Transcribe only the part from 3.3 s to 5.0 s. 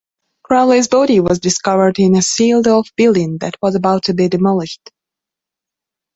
that was about to be demolished.